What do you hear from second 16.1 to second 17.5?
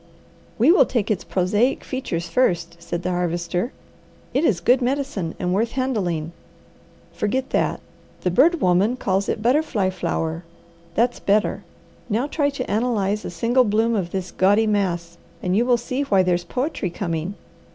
there's poetry coming."